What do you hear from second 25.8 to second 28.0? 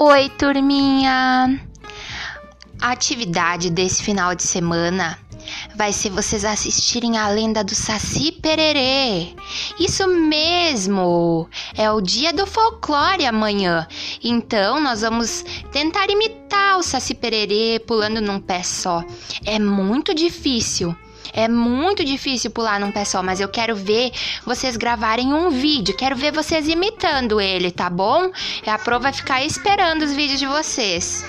Quero ver vocês imitando ele, tá